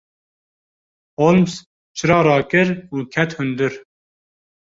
[1.19, 1.53] Holmes
[1.97, 3.73] çira rakir û ket hundir.